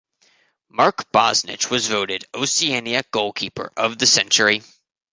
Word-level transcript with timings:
Mark 0.67 1.11
Bosnich 1.11 1.69
was 1.69 1.85
voted 1.85 2.25
Oceania 2.33 3.03
Goalkeeper 3.11 3.71
of 3.77 3.99
the 3.99 4.07
Century. 4.07 4.63